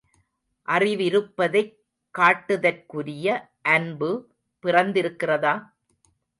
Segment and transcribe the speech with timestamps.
[0.67, 1.75] அறிவிருப்பதைக்
[2.15, 3.27] காட்டுதற்குரிய
[3.61, 4.11] அன்பு
[4.63, 5.55] பிறந்திருக்கிறதா?